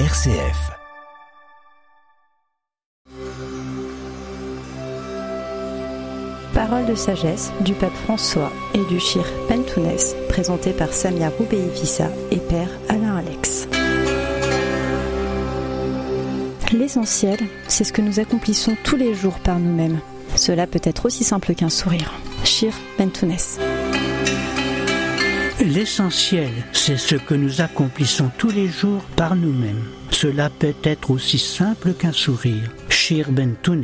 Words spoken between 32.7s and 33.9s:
Shir Ben Tounes.